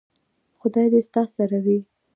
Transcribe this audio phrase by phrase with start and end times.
[0.59, 1.79] خدای دې ستا سره وي.